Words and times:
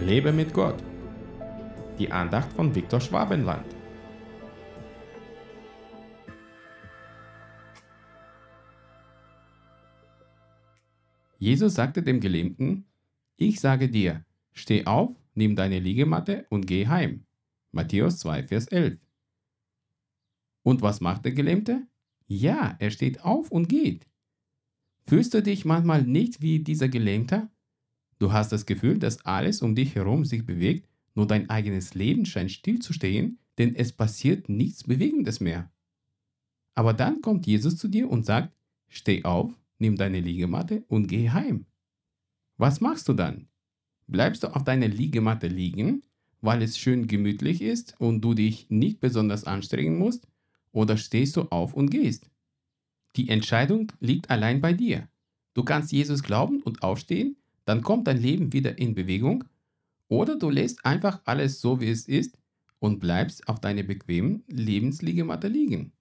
Lebe 0.00 0.32
mit 0.32 0.52
Gott. 0.52 0.82
Die 1.98 2.10
Andacht 2.10 2.52
von 2.52 2.74
Viktor 2.74 3.00
Schwabenland. 3.00 3.64
Jesus 11.38 11.74
sagte 11.74 12.02
dem 12.02 12.20
Gelähmten, 12.20 12.86
ich 13.36 13.60
sage 13.60 13.88
dir, 13.88 14.24
steh 14.52 14.84
auf, 14.84 15.14
nimm 15.34 15.56
deine 15.56 15.78
Liegematte 15.78 16.46
und 16.50 16.66
geh 16.66 16.86
heim. 16.86 17.24
Matthäus 17.70 18.18
2, 18.18 18.44
Vers 18.44 18.66
11. 18.66 18.98
Und 20.64 20.82
was 20.82 21.00
macht 21.00 21.24
der 21.24 21.32
Gelähmte? 21.32 21.86
Ja, 22.26 22.76
er 22.78 22.90
steht 22.90 23.24
auf 23.24 23.50
und 23.50 23.68
geht. 23.68 24.06
Fühlst 25.06 25.34
du 25.34 25.42
dich 25.42 25.64
manchmal 25.64 26.02
nicht 26.02 26.42
wie 26.42 26.58
dieser 26.58 26.88
Gelähmte? 26.88 27.48
Du 28.24 28.32
hast 28.32 28.52
das 28.52 28.64
Gefühl, 28.64 28.98
dass 28.98 29.22
alles 29.26 29.60
um 29.60 29.74
dich 29.74 29.96
herum 29.96 30.24
sich 30.24 30.46
bewegt, 30.46 30.88
nur 31.14 31.26
dein 31.26 31.50
eigenes 31.50 31.92
Leben 31.92 32.24
scheint 32.24 32.50
stillzustehen, 32.50 33.38
denn 33.58 33.74
es 33.74 33.92
passiert 33.92 34.48
nichts 34.48 34.84
Bewegendes 34.84 35.40
mehr. 35.40 35.70
Aber 36.74 36.94
dann 36.94 37.20
kommt 37.20 37.46
Jesus 37.46 37.76
zu 37.76 37.86
dir 37.86 38.08
und 38.08 38.24
sagt, 38.24 38.56
steh 38.88 39.24
auf, 39.24 39.52
nimm 39.78 39.96
deine 39.96 40.20
Liegematte 40.20 40.84
und 40.88 41.06
geh 41.06 41.28
heim. 41.28 41.66
Was 42.56 42.80
machst 42.80 43.10
du 43.10 43.12
dann? 43.12 43.48
Bleibst 44.06 44.42
du 44.42 44.56
auf 44.56 44.64
deiner 44.64 44.88
Liegematte 44.88 45.48
liegen, 45.48 46.02
weil 46.40 46.62
es 46.62 46.78
schön 46.78 47.06
gemütlich 47.06 47.60
ist 47.60 47.94
und 48.00 48.22
du 48.22 48.32
dich 48.32 48.70
nicht 48.70 49.00
besonders 49.00 49.44
anstrengen 49.44 49.98
musst, 49.98 50.26
oder 50.72 50.96
stehst 50.96 51.36
du 51.36 51.42
auf 51.50 51.74
und 51.74 51.90
gehst? 51.90 52.30
Die 53.16 53.28
Entscheidung 53.28 53.92
liegt 54.00 54.30
allein 54.30 54.62
bei 54.62 54.72
dir. 54.72 55.10
Du 55.52 55.62
kannst 55.62 55.92
Jesus 55.92 56.22
glauben 56.22 56.62
und 56.62 56.82
aufstehen, 56.82 57.36
dann 57.64 57.82
kommt 57.82 58.06
dein 58.06 58.18
Leben 58.18 58.52
wieder 58.52 58.78
in 58.78 58.94
Bewegung, 58.94 59.44
oder 60.08 60.38
du 60.38 60.50
lässt 60.50 60.84
einfach 60.84 61.20
alles 61.24 61.60
so, 61.60 61.80
wie 61.80 61.88
es 61.88 62.06
ist 62.06 62.38
und 62.78 63.00
bleibst 63.00 63.48
auf 63.48 63.60
deiner 63.60 63.82
bequemen 63.82 64.44
Lebensliegematte 64.48 65.48
liegen. 65.48 65.92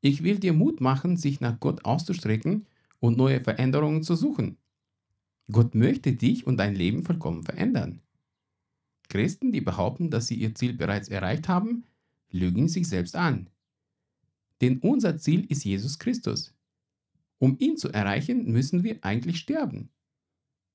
Ich 0.00 0.22
will 0.22 0.38
dir 0.38 0.52
Mut 0.52 0.80
machen, 0.80 1.16
sich 1.16 1.40
nach 1.40 1.58
Gott 1.60 1.84
auszustrecken 1.84 2.66
und 3.00 3.16
neue 3.16 3.40
Veränderungen 3.40 4.02
zu 4.02 4.14
suchen. 4.14 4.56
Gott 5.50 5.74
möchte 5.74 6.12
dich 6.12 6.46
und 6.46 6.56
dein 6.56 6.74
Leben 6.74 7.02
vollkommen 7.02 7.44
verändern. 7.44 8.00
Christen, 9.08 9.52
die 9.52 9.60
behaupten, 9.60 10.10
dass 10.10 10.28
sie 10.28 10.36
ihr 10.36 10.54
Ziel 10.54 10.72
bereits 10.72 11.08
erreicht 11.08 11.48
haben, 11.48 11.84
lügen 12.30 12.68
sich 12.68 12.88
selbst 12.88 13.14
an. 13.14 13.50
Denn 14.60 14.78
unser 14.78 15.18
Ziel 15.18 15.44
ist 15.50 15.64
Jesus 15.64 15.98
Christus. 15.98 16.54
Um 17.38 17.56
ihn 17.58 17.76
zu 17.76 17.88
erreichen, 17.90 18.50
müssen 18.50 18.84
wir 18.84 19.04
eigentlich 19.04 19.38
sterben. 19.38 19.90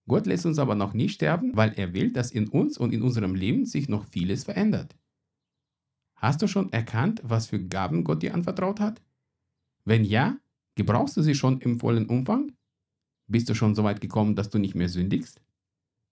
Gott 0.08 0.26
lässt 0.26 0.46
uns 0.46 0.58
aber 0.58 0.76
noch 0.76 0.94
nicht 0.94 1.14
sterben, 1.14 1.56
weil 1.56 1.74
er 1.76 1.94
will, 1.94 2.12
dass 2.12 2.32
in 2.32 2.48
uns 2.48 2.78
und 2.78 2.94
in 2.94 3.02
unserem 3.02 3.36
Leben 3.36 3.66
sich 3.66 3.90
noch 3.90 4.06
vieles 4.06 4.46
verändert. 4.46 4.96
Hast 6.16 6.42
du 6.42 6.48
schon 6.48 6.72
erkannt, 6.72 7.22
was 7.24 7.48
für 7.48 7.60
Gaben 7.60 8.04
Gott 8.04 8.24
dir 8.24 8.34
anvertraut 8.34 8.80
hat? 8.80 9.02
Wenn 9.84 10.06
ja, 10.06 10.38
gebrauchst 10.76 11.18
du 11.18 11.22
sie 11.22 11.36
schon 11.36 11.60
im 11.60 11.80
vollen 11.80 12.08
Umfang? 12.08 12.54
Bist 13.28 13.50
du 13.50 13.54
schon 13.54 13.76
so 13.76 13.84
weit 13.84 14.00
gekommen, 14.00 14.36
dass 14.36 14.50
du 14.50 14.58
nicht 14.58 14.76
mehr 14.76 14.90
sündigst? 14.90 15.42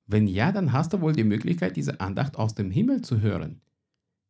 Wenn 0.05 0.27
ja, 0.27 0.51
dann 0.51 0.73
hast 0.73 0.93
du 0.93 1.01
wohl 1.01 1.13
die 1.13 1.23
Möglichkeit, 1.23 1.77
diese 1.77 2.01
Andacht 2.01 2.35
aus 2.35 2.53
dem 2.53 2.69
Himmel 2.69 3.01
zu 3.01 3.21
hören. 3.21 3.61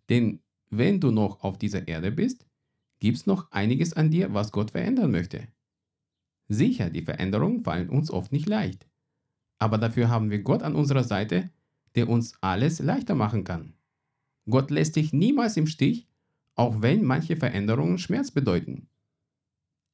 Denn 0.09 0.39
wenn 0.69 0.99
du 0.99 1.11
noch 1.11 1.43
auf 1.43 1.58
dieser 1.58 1.88
Erde 1.88 2.11
bist, 2.11 2.45
gibt 2.99 3.17
es 3.17 3.25
noch 3.25 3.52
einiges 3.52 3.93
an 3.93 4.11
dir, 4.11 4.33
was 4.33 4.52
Gott 4.52 4.71
verändern 4.71 5.11
möchte. 5.11 5.48
Sicher, 6.48 6.92
die 6.92 7.02
Veränderungen 7.02 7.64
fallen 7.64 7.89
uns 7.89 8.11
oft 8.11 8.31
nicht 8.31 8.48
leicht 8.48 8.87
aber 9.60 9.77
dafür 9.77 10.10
haben 10.10 10.30
wir 10.30 10.39
Gott 10.39 10.64
an 10.64 10.76
unserer 10.76 11.04
Seite, 11.04 11.49
der 11.95 12.10
uns 12.10 12.33
alles 12.42 12.80
leichter 12.80 13.16
machen 13.16 13.43
kann. 13.43 13.73
Gott 14.49 14.70
lässt 14.70 14.95
dich 14.95 15.14
niemals 15.14 15.58
im 15.58 15.67
Stich, 15.67 16.08
auch 16.55 16.82
wenn 16.82 17.04
manche 17.04 17.36
Veränderungen 17.36 17.98
Schmerz 17.98 18.32
bedeuten. 18.32 18.88